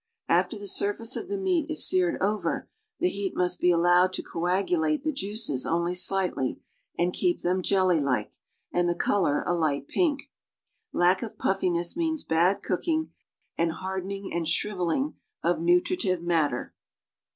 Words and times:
After 0.29 0.57
the 0.57 0.67
surface 0.67 1.15
of 1.15 1.27
the 1.29 1.37
meat 1.37 1.69
is 1.69 1.87
seared 1.87 2.19
over, 2.23 2.67
the 2.99 3.07
heat 3.07 3.35
must 3.35 3.61
tie 3.61 3.67
allowed 3.67 4.13
to 4.13 4.23
coagulate 4.23 5.03
the 5.03 5.11
juices 5.11 5.63
only 5.63 5.93
slightly 5.93 6.59
and 6.97 7.13
keep 7.13 7.41
them 7.41 7.61
jelly 7.61 7.99
like 7.99 8.33
and 8.71 8.89
the 8.89 8.95
color 8.95 9.43
a 9.45 9.53
light 9.53 9.87
pink. 9.87 10.31
Lack 10.91 11.21
of 11.21 11.37
puffi 11.37 11.69
ness 11.71 11.95
means 11.95 12.23
bad 12.23 12.63
cooking 12.63 13.13
and 13.59 13.73
hardening 13.73 14.33
and 14.33 14.47
shri\elling 14.47 15.17
of 15.43 15.61
nu 15.61 15.79
tritive 15.79 16.23
matter. 16.23 16.73